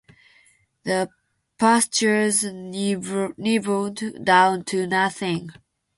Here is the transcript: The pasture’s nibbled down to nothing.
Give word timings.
The 0.83 1.09
pasture’s 1.59 2.43
nibbled 2.51 4.25
down 4.25 4.63
to 4.65 4.87
nothing. 4.87 5.51